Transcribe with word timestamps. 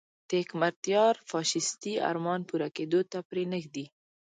د 0.27 0.29
حکمتیار 0.41 1.13
فاشیستي 1.29 1.93
ارمان 2.09 2.39
پوره 2.49 2.69
کېدو 2.77 2.99
ته 3.11 3.17
پرې 3.29 3.43
نه 3.51 3.57
ږدي. 3.63 3.85